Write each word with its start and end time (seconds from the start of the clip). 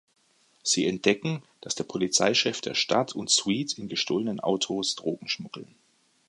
Sie 0.63 0.87
entdecken, 0.87 1.43
dass 1.59 1.75
der 1.75 1.83
Polizeichef 1.83 2.59
der 2.61 2.73
Stadt 2.73 3.13
und 3.13 3.29
Sweet 3.29 3.77
in 3.77 3.87
gestohlenen 3.87 4.39
Autos 4.39 4.95
Drogen 4.95 5.27
schmuggeln. 5.27 5.75